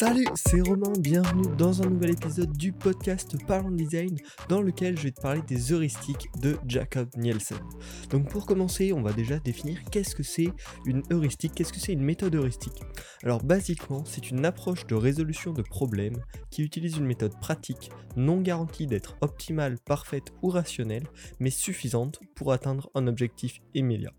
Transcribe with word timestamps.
Salut, 0.00 0.24
c'est 0.34 0.62
Romain, 0.62 0.94
bienvenue 0.98 1.54
dans 1.58 1.82
un 1.82 1.90
nouvel 1.90 2.12
épisode 2.12 2.56
du 2.56 2.72
podcast 2.72 3.36
Parlons 3.46 3.70
Design 3.70 4.16
dans 4.48 4.62
lequel 4.62 4.96
je 4.96 5.02
vais 5.02 5.10
te 5.10 5.20
parler 5.20 5.42
des 5.46 5.74
heuristiques 5.74 6.30
de 6.40 6.56
Jacob 6.66 7.10
Nielsen. 7.18 7.58
Donc 8.08 8.26
pour 8.30 8.46
commencer, 8.46 8.94
on 8.94 9.02
va 9.02 9.12
déjà 9.12 9.38
définir 9.40 9.78
qu'est-ce 9.90 10.14
que 10.14 10.22
c'est 10.22 10.48
une 10.86 11.02
heuristique, 11.12 11.52
qu'est-ce 11.54 11.74
que 11.74 11.80
c'est 11.80 11.92
une 11.92 12.02
méthode 12.02 12.34
heuristique. 12.34 12.80
Alors 13.24 13.44
basiquement, 13.44 14.02
c'est 14.06 14.30
une 14.30 14.46
approche 14.46 14.86
de 14.86 14.94
résolution 14.94 15.52
de 15.52 15.60
problèmes 15.60 16.24
qui 16.50 16.62
utilise 16.62 16.96
une 16.96 17.04
méthode 17.04 17.38
pratique 17.38 17.90
non 18.16 18.40
garantie 18.40 18.86
d'être 18.86 19.18
optimale, 19.20 19.76
parfaite 19.84 20.32
ou 20.40 20.48
rationnelle, 20.48 21.08
mais 21.40 21.50
suffisante 21.50 22.20
pour 22.34 22.54
atteindre 22.54 22.90
un 22.94 23.06
objectif 23.06 23.60
immédiat. 23.74 24.14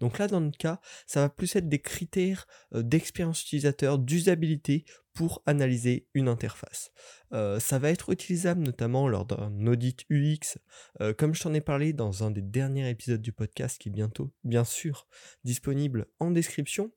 Donc 0.00 0.18
là, 0.18 0.28
dans 0.28 0.40
notre 0.40 0.58
cas, 0.58 0.80
ça 1.06 1.20
va 1.20 1.28
plus 1.28 1.54
être 1.56 1.68
des 1.68 1.80
critères 1.80 2.46
euh, 2.74 2.82
d'expérience 2.82 3.42
utilisateur, 3.42 3.98
d'usabilité 3.98 4.84
pour 5.14 5.42
analyser 5.44 6.08
une 6.14 6.28
interface. 6.28 6.90
Euh, 7.34 7.60
ça 7.60 7.78
va 7.78 7.90
être 7.90 8.10
utilisable 8.10 8.62
notamment 8.62 9.08
lors 9.08 9.26
d'un 9.26 9.66
audit 9.66 10.06
UX, 10.10 10.58
euh, 11.02 11.12
comme 11.12 11.34
je 11.34 11.42
t'en 11.42 11.52
ai 11.52 11.60
parlé 11.60 11.92
dans 11.92 12.24
un 12.24 12.30
des 12.30 12.40
derniers 12.40 12.88
épisodes 12.88 13.20
du 13.20 13.32
podcast 13.32 13.78
qui 13.78 13.90
est 13.90 13.92
bientôt, 13.92 14.32
bien 14.42 14.64
sûr, 14.64 15.06
disponible 15.44 16.06
en 16.18 16.30
description. 16.30 16.92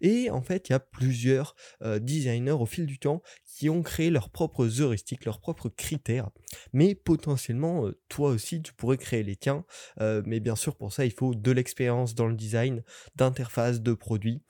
Et 0.00 0.30
en 0.30 0.40
fait, 0.40 0.68
il 0.68 0.72
y 0.72 0.74
a 0.74 0.80
plusieurs 0.80 1.54
designers 2.00 2.52
au 2.52 2.64
fil 2.64 2.86
du 2.86 2.98
temps 2.98 3.22
qui 3.44 3.68
ont 3.68 3.82
créé 3.82 4.08
leurs 4.08 4.30
propres 4.30 4.80
heuristiques, 4.80 5.26
leurs 5.26 5.40
propres 5.40 5.68
critères. 5.68 6.30
Mais 6.72 6.94
potentiellement, 6.94 7.90
toi 8.08 8.30
aussi, 8.30 8.62
tu 8.62 8.72
pourrais 8.72 8.96
créer 8.96 9.22
les 9.22 9.36
tiens. 9.36 9.64
Mais 10.00 10.40
bien 10.40 10.56
sûr, 10.56 10.76
pour 10.76 10.92
ça, 10.92 11.04
il 11.04 11.12
faut 11.12 11.34
de 11.34 11.50
l'expérience 11.50 12.07
dans 12.14 12.26
le 12.26 12.34
design, 12.34 12.82
d'interface, 13.16 13.80
de 13.80 13.94
produits. 13.94 14.42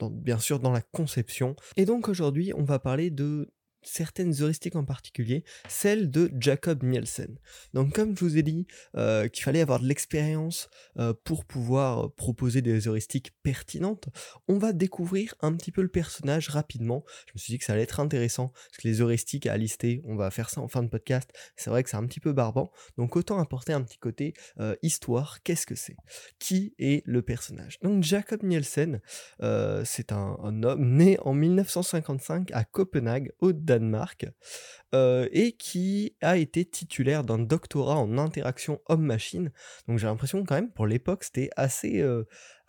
Bien 0.00 0.38
sûr, 0.38 0.60
dans 0.60 0.72
la 0.72 0.82
conception. 0.82 1.56
Et 1.76 1.84
donc 1.84 2.08
aujourd'hui, 2.08 2.52
on 2.54 2.64
va 2.64 2.78
parler 2.78 3.10
de 3.10 3.50
certaines 3.88 4.34
heuristiques 4.42 4.76
en 4.76 4.84
particulier, 4.84 5.44
celle 5.68 6.10
de 6.10 6.30
Jacob 6.38 6.82
Nielsen. 6.82 7.38
Donc 7.74 7.94
comme 7.94 8.16
je 8.16 8.24
vous 8.24 8.36
ai 8.36 8.42
dit 8.42 8.66
euh, 8.96 9.28
qu'il 9.28 9.42
fallait 9.42 9.60
avoir 9.60 9.80
de 9.80 9.86
l'expérience 9.86 10.68
euh, 10.98 11.14
pour 11.24 11.44
pouvoir 11.44 12.06
euh, 12.06 12.08
proposer 12.08 12.62
des 12.62 12.86
heuristiques 12.86 13.32
pertinentes, 13.42 14.08
on 14.46 14.58
va 14.58 14.72
découvrir 14.72 15.34
un 15.40 15.54
petit 15.54 15.72
peu 15.72 15.82
le 15.82 15.88
personnage 15.88 16.48
rapidement. 16.48 17.04
Je 17.26 17.32
me 17.34 17.38
suis 17.38 17.52
dit 17.52 17.58
que 17.58 17.64
ça 17.64 17.72
allait 17.72 17.82
être 17.82 18.00
intéressant, 18.00 18.48
parce 18.48 18.82
que 18.82 18.88
les 18.88 19.00
heuristiques 19.00 19.46
à 19.46 19.56
lister, 19.56 20.02
on 20.04 20.16
va 20.16 20.30
faire 20.30 20.50
ça 20.50 20.60
en 20.60 20.68
fin 20.68 20.82
de 20.82 20.88
podcast, 20.88 21.30
c'est 21.56 21.70
vrai 21.70 21.82
que 21.82 21.90
c'est 21.90 21.96
un 21.96 22.06
petit 22.06 22.20
peu 22.20 22.32
barbant, 22.32 22.70
donc 22.96 23.16
autant 23.16 23.38
apporter 23.38 23.72
un 23.72 23.82
petit 23.82 23.98
côté 23.98 24.34
histoire, 24.82 25.42
qu'est-ce 25.42 25.66
que 25.66 25.74
c'est? 25.74 25.96
Qui 26.38 26.74
est 26.78 27.02
le 27.06 27.22
personnage? 27.22 27.78
Donc 27.82 28.02
Jacob 28.02 28.42
Nielsen, 28.42 29.00
c'est 29.84 30.12
un, 30.12 30.36
un 30.42 30.62
homme 30.62 30.96
né 30.96 31.18
en 31.20 31.34
1955 31.34 32.50
à 32.52 32.64
Copenhague, 32.64 33.32
au 33.40 33.52
Danemark, 33.52 33.77
euh, 34.94 35.28
et 35.32 35.52
qui 35.52 36.16
a 36.20 36.36
été 36.36 36.64
titulaire 36.64 37.24
d'un 37.24 37.38
doctorat 37.38 37.96
en 37.96 38.18
interaction 38.18 38.80
homme-machine. 38.86 39.52
Donc 39.86 39.98
j'ai 39.98 40.06
l'impression 40.06 40.44
quand 40.44 40.54
même, 40.54 40.72
pour 40.72 40.86
l'époque, 40.86 41.24
c'était 41.24 41.50
assez... 41.56 42.00
euh, 42.00 42.24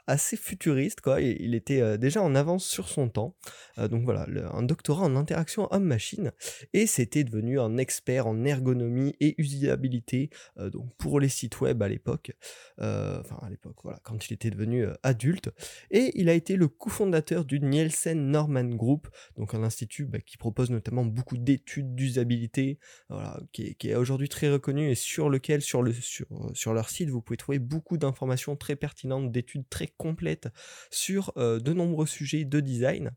assez 0.09 0.37
futuriste 0.37 1.01
quoi, 1.01 1.21
il 1.21 1.53
était 1.53 1.81
euh, 1.81 1.97
déjà 1.97 2.21
en 2.23 2.33
avance 2.33 2.65
sur 2.65 2.89
son 2.89 3.09
temps. 3.09 3.35
Euh, 3.77 3.87
donc 3.87 4.03
voilà, 4.03 4.25
un 4.53 4.63
doctorat 4.63 5.05
en 5.05 5.15
interaction 5.15 5.67
homme-machine. 5.71 6.31
Et 6.73 6.87
c'était 6.87 7.23
devenu 7.23 7.59
un 7.59 7.77
expert 7.77 8.25
en 8.25 8.43
ergonomie 8.43 9.15
et 9.19 9.35
usabilité 9.39 10.31
euh, 10.57 10.71
donc 10.71 10.93
pour 10.97 11.19
les 11.19 11.29
sites 11.29 11.61
web 11.61 11.81
à 11.83 11.87
l'époque, 11.87 12.31
enfin 12.79 13.37
à 13.41 13.49
l'époque 13.49 13.77
voilà, 13.83 13.99
quand 14.03 14.27
il 14.27 14.33
était 14.33 14.49
devenu 14.49 14.87
adulte. 15.03 15.51
Et 15.91 16.11
il 16.15 16.27
a 16.29 16.33
été 16.33 16.55
le 16.55 16.67
cofondateur 16.67 17.45
du 17.45 17.59
Nielsen 17.59 18.31
Norman 18.31 18.63
Group, 18.63 19.07
donc 19.37 19.53
un 19.53 19.63
institut 19.63 20.05
bah, 20.05 20.19
qui 20.19 20.37
propose 20.37 20.71
notamment 20.71 21.05
beaucoup 21.05 21.37
d'études 21.37 21.93
d'usabilité, 21.93 22.79
voilà, 23.09 23.39
qui 23.51 23.67
est, 23.67 23.73
qui 23.75 23.89
est 23.89 23.95
aujourd'hui 23.95 24.29
très 24.29 24.49
reconnu 24.49 24.89
et 24.89 24.95
sur 24.95 25.29
lequel 25.29 25.61
sur 25.61 25.83
le 25.83 25.93
sur, 25.93 26.25
sur 26.53 26.73
leur 26.73 26.89
site 26.89 27.09
vous 27.09 27.21
pouvez 27.21 27.37
trouver 27.37 27.59
beaucoup 27.59 27.97
d'informations 27.97 28.55
très 28.55 28.75
pertinentes, 28.75 29.31
d'études 29.31 29.69
très 29.69 29.87
complètes 29.99 30.47
sur 30.89 31.31
euh, 31.37 31.59
de 31.59 31.73
nombreux 31.73 32.07
sujets 32.07 32.45
de 32.45 32.59
design 32.61 33.11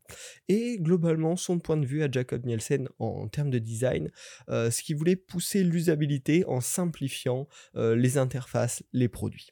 et 0.49 0.77
globalement 0.79 1.35
son 1.35 1.57
point 1.57 1.77
de 1.77 1.85
vue 1.85 2.03
à 2.03 2.11
Jacob 2.11 2.45
Nielsen 2.45 2.89
en, 2.99 3.27
termes 3.29 3.49
de 3.49 3.57
design, 3.57 4.11
euh, 4.49 4.69
ce 4.69 4.83
qui 4.83 4.93
voulait 4.93 5.15
pousser 5.15 5.63
l'usabilité 5.63 6.43
en 6.45 6.59
simplifiant 6.59 7.47
euh, 7.75 7.95
les 7.95 8.17
interfaces, 8.17 8.83
les 8.91 9.07
produits. 9.07 9.49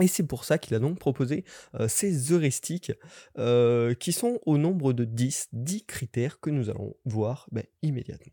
Et 0.00 0.06
c'est 0.06 0.26
pour 0.26 0.44
ça 0.44 0.58
qu'il 0.58 0.74
a 0.74 0.80
donc 0.80 0.98
proposé 0.98 1.44
ces 1.86 2.32
heuristiques 2.32 2.90
qui 3.36 4.12
sont 4.12 4.40
au 4.44 4.58
nombre 4.58 4.92
de 4.92 5.04
10, 5.04 5.50
10 5.52 5.84
critères 5.84 6.40
que 6.40 6.50
nous 6.50 6.68
allons 6.68 6.96
voir 7.04 7.46
ben, 7.52 7.62
immédiatement. 7.82 8.32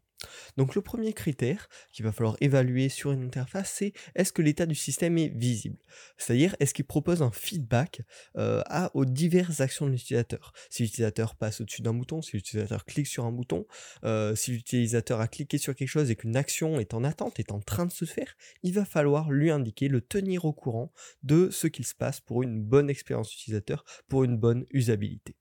Donc 0.58 0.76
le 0.76 0.82
premier 0.82 1.14
critère 1.14 1.70
qu'il 1.92 2.06
va 2.06 2.12
falloir 2.12 2.36
évaluer 2.42 2.90
sur 2.90 3.12
une 3.12 3.24
interface, 3.24 3.74
c'est 3.78 3.94
est-ce 4.16 4.32
que 4.34 4.42
l'état 4.42 4.66
du 4.66 4.76
système 4.76 5.18
est 5.18 5.30
visible? 5.30 5.78
C'est-à-dire 6.18 6.56
est-ce 6.60 6.74
qu'il 6.74 6.86
propose 6.86 7.22
un 7.22 7.32
feedback 7.32 8.02
euh, 8.38 8.62
aux 8.94 9.06
diverses 9.06 9.62
actions 9.62 9.86
de 9.86 9.92
l'utilisateur? 9.92 10.54
Si 10.70 10.84
l'utilisateur 10.84 11.36
passe 11.36 11.62
au-dessus 11.62 11.82
d'un 11.82 11.94
bouton, 11.94 12.22
si 12.22 12.36
l'utilisateur 12.36 12.86
clique 12.86 13.08
sur 13.08 13.26
un 13.26 13.32
bouton, 13.32 13.66
euh, 14.04 14.36
si 14.36 14.52
l'utilisateur 14.52 15.20
a 15.20 15.28
cliqué 15.28 15.58
sur 15.58 15.76
quelque 15.76 15.88
chose 15.88 16.12
et 16.12 16.16
qu'une 16.16 16.36
action 16.36 16.80
est 16.80 16.94
en 16.94 17.04
attente, 17.04 17.40
est 17.40 17.52
en 17.52 17.60
train 17.60 17.86
de 17.86 17.92
se 17.92 18.06
faire, 18.06 18.36
il 18.64 18.74
va 18.74 18.86
falloir 18.86 19.32
lui 19.32 19.52
indiquer, 19.52 19.88
le 19.88 20.02
tenir 20.02 20.46
au 20.46 20.54
courant 20.54 20.92
de 21.24 21.50
ce 21.50 21.68
qu'il 21.68 21.86
se 21.86 21.96
passe 21.96 22.20
pour 22.20 22.44
une 22.44 22.62
bonne 22.62 22.90
expérience 22.90 23.34
utilisateur, 23.34 23.84
pour 24.08 24.24
une 24.24 24.38
bonne 24.38 24.66
usabilité. 24.72 25.36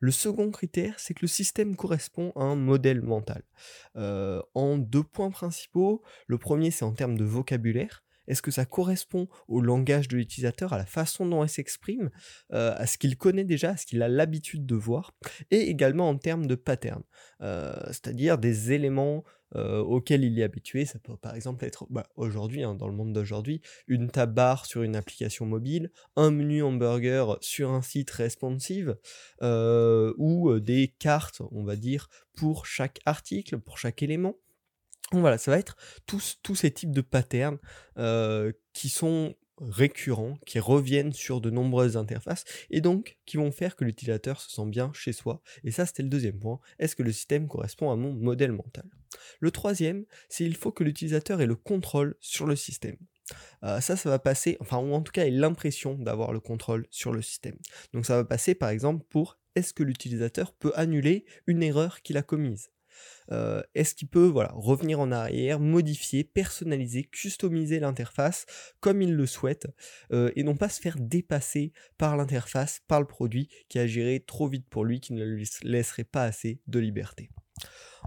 Le 0.00 0.10
second 0.10 0.50
critère, 0.50 0.98
c'est 0.98 1.14
que 1.14 1.22
le 1.22 1.28
système 1.28 1.76
correspond 1.76 2.32
à 2.36 2.42
un 2.42 2.56
modèle 2.56 3.02
mental. 3.02 3.42
Euh, 3.96 4.42
en 4.54 4.76
deux 4.78 5.02
points 5.02 5.30
principaux, 5.30 6.02
le 6.26 6.38
premier 6.38 6.70
c'est 6.70 6.84
en 6.84 6.92
termes 6.92 7.16
de 7.16 7.24
vocabulaire. 7.24 8.02
Est-ce 8.28 8.42
que 8.42 8.50
ça 8.50 8.64
correspond 8.64 9.28
au 9.48 9.60
langage 9.60 10.08
de 10.08 10.16
l'utilisateur, 10.16 10.72
à 10.72 10.78
la 10.78 10.86
façon 10.86 11.26
dont 11.26 11.44
il 11.44 11.48
s'exprime, 11.48 12.10
euh, 12.52 12.74
à 12.76 12.86
ce 12.86 12.98
qu'il 12.98 13.16
connaît 13.16 13.44
déjà, 13.44 13.70
à 13.70 13.76
ce 13.76 13.86
qu'il 13.86 14.02
a 14.02 14.08
l'habitude 14.08 14.66
de 14.66 14.74
voir, 14.74 15.14
et 15.50 15.70
également 15.70 16.08
en 16.08 16.16
termes 16.16 16.46
de 16.46 16.54
pattern, 16.54 17.02
euh, 17.40 17.74
c'est-à-dire 17.86 18.38
des 18.38 18.72
éléments 18.72 19.24
euh, 19.54 19.80
auxquels 19.80 20.24
il 20.24 20.38
est 20.38 20.42
habitué. 20.42 20.84
Ça 20.84 20.98
peut 20.98 21.16
par 21.16 21.34
exemple 21.34 21.64
être, 21.64 21.86
bah, 21.90 22.08
aujourd'hui, 22.16 22.62
hein, 22.62 22.74
dans 22.74 22.88
le 22.88 22.94
monde 22.94 23.12
d'aujourd'hui, 23.12 23.60
une 23.86 24.10
tab 24.10 24.34
bar 24.34 24.66
sur 24.66 24.82
une 24.82 24.96
application 24.96 25.46
mobile, 25.46 25.90
un 26.16 26.30
menu 26.30 26.62
hamburger 26.62 27.38
sur 27.40 27.70
un 27.70 27.82
site 27.82 28.10
responsive, 28.10 28.96
euh, 29.42 30.12
ou 30.18 30.50
euh, 30.50 30.60
des 30.60 30.94
cartes, 30.98 31.42
on 31.52 31.64
va 31.64 31.76
dire, 31.76 32.08
pour 32.34 32.66
chaque 32.66 32.98
article, 33.06 33.58
pour 33.58 33.78
chaque 33.78 34.02
élément. 34.02 34.36
Voilà, 35.12 35.38
ça 35.38 35.52
va 35.52 35.58
être 35.58 35.76
tous, 36.06 36.38
tous 36.42 36.56
ces 36.56 36.72
types 36.72 36.90
de 36.90 37.00
patterns 37.00 37.58
euh, 37.96 38.52
qui 38.72 38.88
sont 38.88 39.36
récurrents, 39.60 40.38
qui 40.46 40.58
reviennent 40.58 41.12
sur 41.12 41.40
de 41.40 41.50
nombreuses 41.50 41.96
interfaces, 41.96 42.44
et 42.70 42.80
donc 42.80 43.18
qui 43.26 43.36
vont 43.36 43.52
faire 43.52 43.76
que 43.76 43.84
l'utilisateur 43.84 44.40
se 44.40 44.50
sent 44.50 44.66
bien 44.66 44.92
chez 44.94 45.12
soi. 45.12 45.42
Et 45.64 45.70
ça, 45.70 45.86
c'était 45.86 46.02
le 46.02 46.08
deuxième 46.08 46.38
point. 46.38 46.60
Est-ce 46.78 46.96
que 46.96 47.02
le 47.02 47.12
système 47.12 47.48
correspond 47.48 47.90
à 47.90 47.96
mon 47.96 48.12
modèle 48.12 48.52
mental? 48.52 48.84
Le 49.40 49.50
troisième, 49.50 50.04
c'est 50.28 50.44
il 50.44 50.56
faut 50.56 50.72
que 50.72 50.84
l'utilisateur 50.84 51.40
ait 51.40 51.46
le 51.46 51.56
contrôle 51.56 52.16
sur 52.20 52.46
le 52.46 52.56
système. 52.56 52.96
Euh, 53.64 53.80
ça, 53.80 53.96
ça 53.96 54.10
va 54.10 54.18
passer, 54.18 54.56
enfin, 54.60 54.78
ou 54.78 54.92
en 54.92 55.02
tout 55.02 55.12
cas, 55.12 55.26
ait 55.26 55.30
l'impression 55.30 55.94
d'avoir 55.94 56.32
le 56.32 56.40
contrôle 56.40 56.86
sur 56.90 57.12
le 57.12 57.22
système. 57.22 57.56
Donc 57.92 58.06
ça 58.06 58.16
va 58.16 58.24
passer, 58.24 58.54
par 58.54 58.68
exemple, 58.68 59.04
pour 59.08 59.38
est-ce 59.54 59.72
que 59.72 59.82
l'utilisateur 59.82 60.52
peut 60.52 60.72
annuler 60.76 61.24
une 61.46 61.62
erreur 61.62 62.02
qu'il 62.02 62.18
a 62.18 62.22
commise? 62.22 62.70
Euh, 63.32 63.62
est-ce 63.74 63.94
qu'il 63.94 64.08
peut 64.08 64.26
voilà, 64.26 64.52
revenir 64.54 65.00
en 65.00 65.12
arrière, 65.12 65.60
modifier, 65.60 66.24
personnaliser, 66.24 67.04
customiser 67.04 67.80
l'interface 67.80 68.46
comme 68.80 69.02
il 69.02 69.14
le 69.14 69.26
souhaite, 69.26 69.66
euh, 70.12 70.30
et 70.36 70.42
non 70.42 70.56
pas 70.56 70.68
se 70.68 70.80
faire 70.80 70.96
dépasser 70.98 71.72
par 71.98 72.16
l'interface, 72.16 72.82
par 72.86 73.00
le 73.00 73.06
produit 73.06 73.48
qui 73.68 73.78
agirait 73.78 74.20
trop 74.20 74.48
vite 74.48 74.68
pour 74.68 74.84
lui, 74.84 75.00
qui 75.00 75.12
ne 75.12 75.24
lui 75.24 75.48
laisserait 75.62 76.04
pas 76.04 76.24
assez 76.24 76.60
de 76.66 76.78
liberté. 76.78 77.30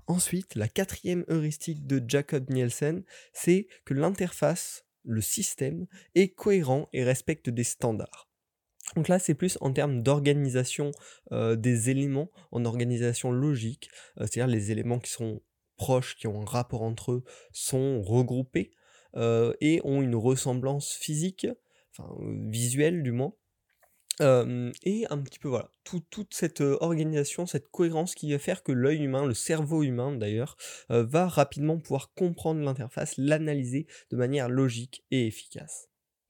Ensuite, 0.07 0.55
la 0.55 0.67
quatrième 0.67 1.25
heuristique 1.27 1.85
de 1.85 2.03
Jacob 2.07 2.49
Nielsen, 2.49 3.03
c'est 3.33 3.67
que 3.85 3.93
l'interface, 3.93 4.85
le 5.03 5.21
système, 5.21 5.87
est 6.15 6.29
cohérent 6.29 6.89
et 6.93 7.03
respecte 7.03 7.49
des 7.49 7.63
standards. 7.63 8.28
Donc 8.95 9.07
là, 9.07 9.19
c'est 9.19 9.35
plus 9.35 9.57
en 9.61 9.71
termes 9.71 10.01
d'organisation 10.01 10.91
euh, 11.31 11.55
des 11.55 11.89
éléments, 11.89 12.31
en 12.51 12.65
organisation 12.65 13.31
logique, 13.31 13.89
euh, 14.19 14.25
c'est-à-dire 14.25 14.47
les 14.47 14.71
éléments 14.71 14.99
qui 14.99 15.11
sont 15.11 15.41
proches, 15.77 16.15
qui 16.15 16.27
ont 16.27 16.41
un 16.41 16.45
rapport 16.45 16.81
entre 16.83 17.11
eux, 17.13 17.23
sont 17.51 18.01
regroupés 18.01 18.71
euh, 19.15 19.53
et 19.61 19.81
ont 19.83 20.01
une 20.01 20.15
ressemblance 20.15 20.93
physique, 20.93 21.47
enfin 21.91 22.13
visuelle 22.49 23.03
du 23.03 23.11
moins. 23.11 23.33
Et 24.83 25.05
un 25.09 25.17
petit 25.19 25.39
peu 25.39 25.47
voilà, 25.47 25.71
tout- 25.83 26.03
toute 26.09 26.33
cette 26.33 26.61
organisation, 26.61 27.45
cette 27.45 27.69
cohérence 27.69 28.15
qui 28.15 28.31
va 28.31 28.39
faire 28.39 28.63
que 28.63 28.71
l'œil 28.71 29.03
humain, 29.03 29.25
le 29.25 29.33
cerveau 29.33 29.83
humain 29.83 30.13
d'ailleurs, 30.15 30.57
va 30.89 31.27
rapidement 31.27 31.77
pouvoir 31.79 32.13
comprendre 32.13 32.61
l'interface, 32.61 33.15
l'analyser 33.17 33.87
de 34.11 34.17
manière 34.17 34.49
logique 34.49 35.05
et 35.11 35.27
efficace. 35.27 35.88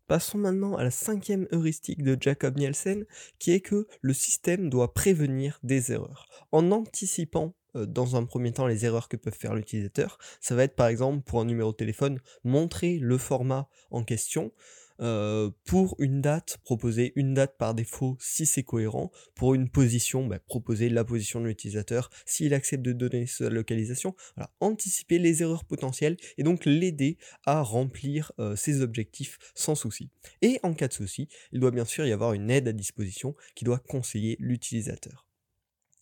Passons 0.10 0.40
maintenant 0.40 0.76
à 0.76 0.84
la 0.84 0.90
cinquième 0.90 1.48
heuristique 1.52 2.02
de 2.02 2.18
Jacob 2.20 2.58
Nielsen, 2.58 3.06
qui 3.38 3.52
est 3.52 3.62
que 3.62 3.86
le 4.02 4.14
système 4.16 4.68
doit 4.68 4.92
prévenir 4.96 5.60
des 5.62 5.92
erreurs. 5.92 6.28
En 6.52 6.72
anticipant 6.72 7.54
euh, 7.76 7.86
dans 7.86 8.16
un 8.16 8.26
premier 8.26 8.52
temps 8.52 8.66
les 8.66 8.86
erreurs 8.86 9.08
que 9.08 9.18
peuvent 9.18 9.38
faire 9.38 9.54
l'utilisateur, 9.54 10.18
ça 10.42 10.56
va 10.56 10.64
être 10.64 10.76
par 10.76 10.88
exemple 10.88 11.22
pour 11.22 11.42
un 11.42 11.46
numéro 11.46 11.74
de 11.74 11.78
téléphone, 11.78 12.20
montrer 12.44 12.98
le 12.98 13.20
format 13.20 13.70
en 13.92 14.04
question, 14.04 14.52
euh, 15.02 15.50
pour 15.66 15.96
une 16.00 16.22
date, 16.22 16.58
proposer 16.64 17.14
une 17.16 17.34
date 17.34 17.58
par 17.58 17.74
défaut 17.74 18.18
si 18.20 18.46
c'est 18.46 18.64
cohérent. 18.64 19.12
Pour 19.36 19.54
une 19.54 19.70
position, 19.70 20.26
bah, 20.28 20.40
proposer 20.40 20.90
la 20.90 21.04
position 21.04 21.42
de 21.42 21.48
l'utilisateur 21.48 22.10
s'il 22.26 22.54
accepte 22.54 22.84
de 22.84 22.94
donner 22.94 23.26
sa 23.26 23.50
localisation. 23.50 24.16
Anticiper 24.60 25.20
les 25.20 25.42
erreurs 25.42 25.66
potentielles 25.66 26.18
et 26.38 26.44
donc 26.44 26.66
l'aider 26.66 27.18
à 27.46 27.62
remplir 27.62 28.32
euh, 28.40 28.56
ses 28.56 28.82
objectifs 28.82 29.38
sans 29.56 29.76
souci. 29.76 30.10
Et 30.42 30.60
en 30.64 30.74
cas 30.74 30.88
de 30.88 30.94
souci, 30.94 31.28
il 31.52 31.60
doit 31.60 31.72
bien 31.72 31.86
sûr 31.86 32.06
y 32.06 32.12
avoir 32.12 32.34
une 32.34 32.50
aide 32.50 32.68
à 32.68 32.74
disposition 32.74 33.36
qui 33.56 33.66
doit 33.66 33.80
conseiller 33.80 34.36
l'utilisateur. 34.40 35.28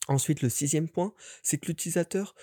Ensuite, 0.07 0.41
le 0.41 0.49
sixième 0.49 0.87
point, 0.87 1.13
c'est 1.43 1.57
que 1.57 1.67
l'utilisateur 1.67 2.33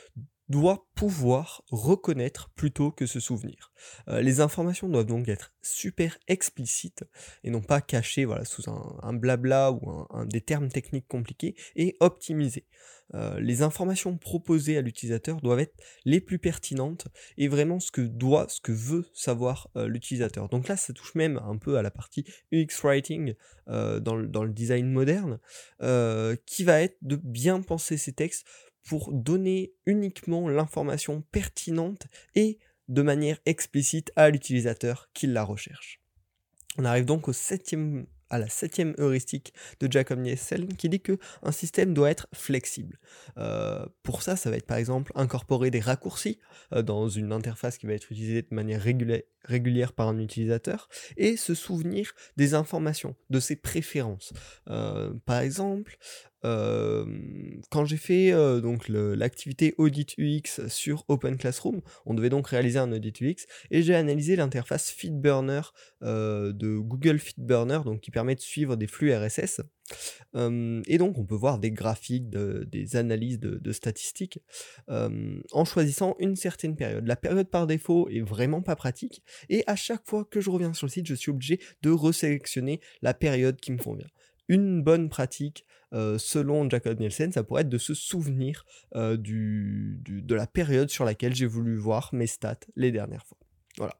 doit 0.48 0.86
pouvoir 0.94 1.64
reconnaître 1.70 2.50
plutôt 2.50 2.90
que 2.90 3.06
se 3.06 3.18
souvenir. 3.18 3.72
Euh, 4.08 4.20
les 4.20 4.40
informations 4.40 4.88
doivent 4.88 5.06
donc 5.06 5.28
être 5.28 5.52
super 5.62 6.18
explicites 6.28 7.04
et 7.42 7.50
non 7.50 7.62
pas 7.62 7.80
cachées 7.80 8.24
voilà, 8.24 8.44
sous 8.44 8.62
un, 8.70 9.12
blabla 9.14 9.72
ou 9.72 10.06
un, 10.10 10.26
des 10.26 10.40
termes 10.40 10.68
techniques 10.68 11.08
compliqués 11.08 11.56
et 11.76 11.96
optimisées. 12.00 12.66
Euh, 13.14 13.38
les 13.38 13.62
informations 13.62 14.16
proposées 14.16 14.78
à 14.78 14.80
l'utilisateur 14.80 15.40
doivent 15.40 15.60
être 15.60 15.74
les 16.04 16.20
plus 16.20 16.38
pertinentes 16.38 17.08
et 17.36 17.48
vraiment 17.48 17.80
ce 17.80 17.90
que 17.90 18.00
doit, 18.00 18.46
ce 18.48 18.60
que 18.60 18.72
veut 18.72 19.06
savoir 19.12 19.70
euh, 19.76 19.88
l'utilisateur. 19.88 20.48
Donc 20.48 20.68
là, 20.68 20.76
ça 20.76 20.92
touche 20.92 21.14
même 21.14 21.38
un 21.44 21.56
peu 21.56 21.76
à 21.76 21.82
la 21.82 21.90
partie 21.90 22.24
UX 22.52 22.82
writing 22.82 23.34
dans, 23.66 24.00
dans, 24.00 24.44
le 24.44 24.52
design 24.52 24.90
moderne, 24.92 25.38
qui 26.44 26.64
va 26.64 26.82
être 26.82 26.98
de 27.00 27.16
bien 27.16 27.62
penser 27.62 27.96
ces 27.96 28.12
textes 28.12 28.46
pour 28.84 29.12
donner 29.12 29.72
uniquement 29.86 30.48
l'information 30.48 31.22
pertinente 31.32 32.06
et 32.34 32.58
de 32.88 33.02
manière 33.02 33.38
explicite 33.46 34.12
à 34.16 34.30
l'utilisateur 34.30 35.08
qui 35.14 35.26
la 35.26 35.42
recherche. 35.42 36.00
On 36.76 36.84
arrive 36.84 37.04
donc 37.04 37.28
à 38.30 38.38
la 38.38 38.48
septième 38.48 38.94
heuristique 38.98 39.54
de 39.78 39.90
Jacob 39.90 40.18
Nielsen 40.18 40.66
qui 40.74 40.88
dit 40.88 41.00
que 41.00 41.18
un 41.42 41.52
système 41.52 41.94
doit 41.94 42.10
être 42.10 42.26
flexible. 42.32 42.98
Euh, 43.38 43.86
pour 44.02 44.22
ça, 44.22 44.34
ça 44.34 44.50
va 44.50 44.56
être 44.56 44.66
par 44.66 44.76
exemple 44.76 45.12
incorporer 45.14 45.70
des 45.70 45.80
raccourcis 45.80 46.40
euh, 46.72 46.82
dans 46.82 47.08
une 47.08 47.32
interface 47.32 47.78
qui 47.78 47.86
va 47.86 47.92
être 47.92 48.10
utilisée 48.10 48.42
de 48.42 48.54
manière 48.54 48.82
régulière, 48.82 49.92
par 49.92 50.08
un 50.08 50.18
utilisateur 50.18 50.88
et 51.16 51.36
se 51.36 51.54
souvenir 51.54 52.12
des 52.36 52.54
informations, 52.54 53.14
de 53.30 53.38
ses 53.38 53.56
préférences. 53.56 54.32
Euh, 54.68 55.12
par 55.26 55.38
exemple, 55.40 55.96
quand 56.44 57.84
j'ai 57.84 57.96
fait 57.96 58.32
donc 58.60 58.88
l'activité 58.88 59.74
audit 59.78 60.14
UX 60.18 60.68
sur 60.68 61.04
Open 61.08 61.36
Classroom, 61.36 61.80
on 62.06 62.14
devait 62.14 62.30
donc 62.30 62.48
réaliser 62.48 62.78
un 62.78 62.92
audit 62.92 63.20
UX 63.20 63.46
et 63.70 63.82
j'ai 63.82 63.94
analysé 63.94 64.36
l'interface 64.36 64.90
FeedBurner 64.90 65.62
de 66.02 66.78
Google 66.78 67.18
FeedBurner, 67.18 67.80
donc 67.84 68.00
qui 68.00 68.10
permet 68.10 68.34
de 68.34 68.40
suivre 68.40 68.76
des 68.76 68.86
flux 68.86 69.14
RSS. 69.14 69.62
et 70.34 70.98
donc 70.98 71.18
on 71.18 71.24
peut 71.24 71.34
voir 71.34 71.58
des 71.58 71.70
graphiques, 71.70 72.28
des 72.28 72.96
analyses 72.96 73.40
de, 73.40 73.72
statistiques 73.72 74.40
en 74.88 75.64
choisissant 75.64 76.14
une 76.18 76.36
certaine 76.36 76.76
période. 76.76 77.06
La 77.06 77.16
période 77.16 77.48
par 77.48 77.66
défaut 77.66 78.08
est 78.10 78.20
vraiment 78.20 78.62
pas 78.62 78.76
pratique 78.76 79.22
et 79.48 79.64
à 79.66 79.76
chaque 79.76 80.04
fois 80.04 80.24
que 80.24 80.40
je 80.40 80.50
reviens 80.50 80.74
sur 80.74 80.86
le 80.86 80.90
site, 80.90 81.06
je 81.06 81.14
suis 81.14 81.30
obligé 81.30 81.58
de 81.82 81.90
resélectionner 81.90 82.80
la 83.02 83.14
période 83.14 83.60
qui 83.60 83.72
me 83.72 83.78
convient 83.78 84.08
une 84.48 84.82
bonne 84.82 85.08
pratique 85.08 85.64
selon 85.92 86.68
Jacob 86.68 86.98
Nielsen, 86.98 87.30
ça 87.30 87.44
pourrait 87.44 87.62
être 87.62 87.68
de 87.68 87.78
se 87.78 87.94
souvenir 87.94 88.66
de 88.94 90.34
la 90.34 90.46
période 90.46 90.90
sur 90.90 91.04
laquelle 91.04 91.34
j'ai 91.34 91.46
voulu 91.46 91.76
voir 91.76 92.10
mes 92.12 92.26
stats 92.26 92.58
les 92.74 92.90
dernières 92.90 93.24
fois. 93.26 93.38
Voilà. 93.78 93.94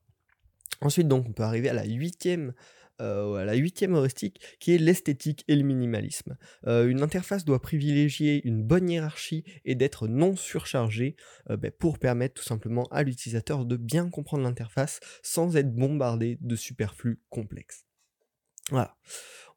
Ensuite, 0.81 1.07
donc, 1.07 1.27
on 1.29 1.33
peut 1.33 1.45
arriver 1.45 1.69
à 1.69 1.73
la 1.73 1.85
huitième 1.85 2.53
euh, 3.01 3.45
la 3.45 3.55
huitième 3.55 3.97
heuristique 3.97 4.41
qui 4.61 4.73
est 4.73 4.79
l'esthétique 4.79 5.45
et 5.49 5.57
le 5.57 5.65
minimalisme. 5.65 6.37
une 6.67 7.03
interface 7.03 7.45
doit 7.45 7.61
privilégier 7.61 8.47
une 8.47 8.63
bonne 8.63 8.89
hiérarchie 8.89 9.45
et 9.65 9.75
d'être 9.75 10.07
non 10.07 10.37
surchargée 10.37 11.17
ben, 11.49 11.73
pour 11.73 11.99
permettre 11.99 12.35
tout 12.35 12.45
simplement 12.45 12.85
à 12.93 13.03
l'utilisateur 13.03 13.65
de 13.65 13.77
bien 13.77 14.09
comprendre 14.11 14.45
l'interface 14.45 15.01
sans 15.23 15.57
être 15.57 15.75
bombardé 15.75 16.39
de 16.41 16.55
superflus 16.55 17.21
complexes. 17.31 17.85
Voilà. 18.71 18.97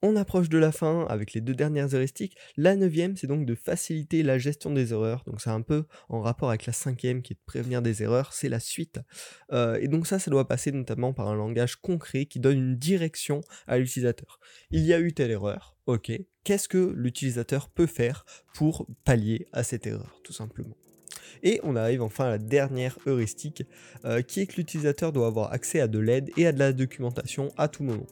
On 0.04 0.15
approche 0.15 0.48
de 0.50 0.59
la 0.59 0.71
fin 0.71 1.07
avec 1.09 1.33
les 1.33 1.42
deux 1.42 1.56
dernières 1.56 1.95
heuristiques. 1.95 2.38
La 2.56 2.75
neuvième, 2.75 3.18
c'est 3.18 3.25
donc 3.25 3.48
de 3.48 3.56
faciliter 3.56 4.21
la 4.21 4.38
gestion 4.38 4.71
des 4.71 4.94
erreurs. 4.94 5.24
Donc 5.25 5.42
c'est 5.42 5.50
un 5.50 5.62
peu 5.62 5.86
en 6.07 6.21
rapport 6.21 6.50
avec 6.50 6.68
la 6.68 6.74
cinquième 6.74 7.24
qui 7.24 7.33
est 7.33 7.36
de 7.36 7.42
prévenir 7.45 7.81
des 7.81 8.04
erreurs. 8.04 8.31
C'est 8.31 8.50
la 8.50 8.59
suite. 8.59 9.00
Euh, 9.51 9.80
et 9.81 9.88
donc 9.88 10.06
ça, 10.06 10.19
ça 10.19 10.30
doit 10.30 10.48
passer 10.48 10.71
notamment 10.71 11.13
par 11.13 11.30
un 11.30 11.36
langage 11.36 11.77
concret 11.77 12.27
qui 12.27 12.39
donne 12.39 12.57
une 12.57 12.77
direction 12.77 13.42
à 13.65 13.80
l'utilisateur. 13.80 14.39
Il 14.69 14.86
y 14.86 14.94
a 14.94 15.00
eu 15.00 15.13
telle 15.13 15.31
erreur. 15.31 15.75
Ok. 15.88 16.12
Qu'est-ce 16.44 16.69
que 16.69 16.94
l'utilisateur 16.95 17.69
peut 17.69 17.88
faire 17.88 18.24
pour 18.54 18.88
pallier 19.04 19.48
à 19.51 19.63
cette 19.63 19.88
erreur, 19.88 20.21
tout 20.24 20.33
simplement? 20.33 20.77
Et 21.42 21.59
on 21.63 21.75
arrive 21.75 22.04
enfin 22.04 22.25
à 22.25 22.30
la 22.30 22.38
dernière 22.38 22.98
heuristique, 23.07 23.63
euh, 24.06 24.21
qui 24.21 24.42
est 24.42 24.48
que 24.48 24.57
l'utilisateur 24.57 25.12
doit 25.12 25.27
avoir 25.27 25.51
accès 25.51 25.80
à 25.80 25.88
de 25.88 26.00
l'aide 26.00 26.30
et 26.38 26.45
à 26.45 26.51
de 26.51 26.59
la 26.59 26.71
documentation 26.71 27.51
à 27.57 27.68
tout 27.68 27.83
moment 27.83 28.07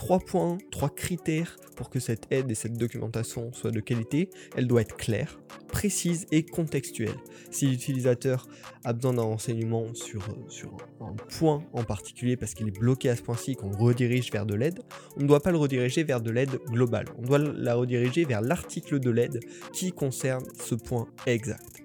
trois 0.00 0.18
points, 0.18 0.56
trois 0.70 0.88
critères 0.88 1.58
pour 1.76 1.90
que 1.90 2.00
cette 2.00 2.26
aide 2.30 2.50
et 2.50 2.54
cette 2.54 2.72
documentation 2.72 3.52
soient 3.52 3.70
de 3.70 3.80
qualité. 3.80 4.30
Elle 4.56 4.66
doit 4.66 4.80
être 4.80 4.96
claire, 4.96 5.38
précise 5.68 6.26
et 6.32 6.42
contextuelle. 6.42 7.18
Si 7.50 7.66
l'utilisateur 7.66 8.48
a 8.84 8.94
besoin 8.94 9.12
d'un 9.12 9.24
renseignement 9.24 9.92
sur, 9.92 10.26
sur 10.48 10.74
un 11.02 11.14
point 11.36 11.62
en 11.74 11.84
particulier 11.84 12.38
parce 12.38 12.54
qu'il 12.54 12.66
est 12.66 12.78
bloqué 12.78 13.10
à 13.10 13.16
ce 13.16 13.20
point-ci 13.20 13.56
qu'on 13.56 13.72
redirige 13.72 14.32
vers 14.32 14.46
de 14.46 14.54
l'aide, 14.54 14.80
on 15.18 15.20
ne 15.20 15.26
doit 15.26 15.40
pas 15.40 15.50
le 15.50 15.58
rediriger 15.58 16.02
vers 16.02 16.22
de 16.22 16.30
l'aide 16.30 16.58
globale. 16.70 17.04
On 17.18 17.22
doit 17.22 17.38
la 17.38 17.74
rediriger 17.74 18.24
vers 18.24 18.40
l'article 18.40 19.00
de 19.00 19.10
l'aide 19.10 19.40
qui 19.74 19.92
concerne 19.92 20.46
ce 20.58 20.74
point 20.74 21.08
exact. 21.26 21.79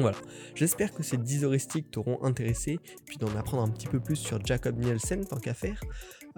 Voilà, 0.00 0.16
j'espère 0.54 0.92
que 0.92 1.02
ces 1.02 1.16
10 1.16 1.44
heuristiques 1.44 1.90
t'auront 1.90 2.22
intéressé, 2.22 2.78
puis 3.06 3.16
d'en 3.18 3.34
apprendre 3.36 3.62
un 3.62 3.68
petit 3.68 3.86
peu 3.86 4.00
plus 4.00 4.16
sur 4.16 4.44
Jacob 4.44 4.78
Nielsen 4.78 5.24
tant 5.24 5.38
qu'à 5.38 5.54
faire. 5.54 5.80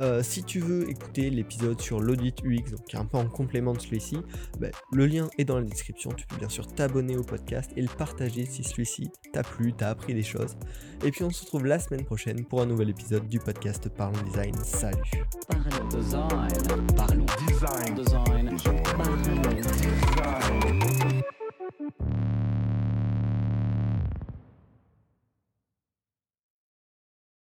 Euh, 0.00 0.22
si 0.22 0.42
tu 0.44 0.60
veux 0.60 0.88
écouter 0.88 1.28
l'épisode 1.28 1.80
sur 1.80 2.00
l'audit 2.00 2.42
UX, 2.42 2.70
donc 2.70 2.84
qui 2.86 2.96
est 2.96 2.98
un 2.98 3.04
peu 3.04 3.18
en 3.18 3.26
complément 3.26 3.74
de 3.74 3.80
celui-ci, 3.80 4.16
ben, 4.58 4.70
le 4.92 5.06
lien 5.06 5.28
est 5.36 5.44
dans 5.44 5.58
la 5.58 5.64
description. 5.64 6.10
Tu 6.10 6.26
peux 6.26 6.36
bien 6.36 6.48
sûr 6.48 6.66
t'abonner 6.66 7.16
au 7.16 7.22
podcast 7.22 7.70
et 7.76 7.82
le 7.82 7.88
partager 7.88 8.46
si 8.46 8.64
celui-ci 8.64 9.10
t'a 9.32 9.42
plu, 9.42 9.74
t'a 9.74 9.90
appris 9.90 10.14
des 10.14 10.22
choses. 10.22 10.56
Et 11.04 11.10
puis 11.10 11.22
on 11.24 11.30
se 11.30 11.42
retrouve 11.42 11.66
la 11.66 11.78
semaine 11.78 12.04
prochaine 12.04 12.46
pour 12.46 12.62
un 12.62 12.66
nouvel 12.66 12.88
épisode 12.88 13.28
du 13.28 13.38
podcast 13.40 13.90
Parlons 13.90 14.22
Design. 14.22 14.54
Salut 14.64 14.96
Parlons 15.48 15.88
Design. 15.88 16.86
Parlons 16.96 17.26
Design. 17.46 17.94
Design. 17.94 18.56
Parlons 18.96 19.16
Design. 21.90 22.39